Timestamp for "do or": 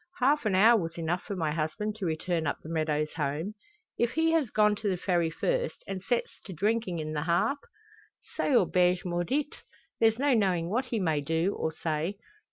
11.21-11.71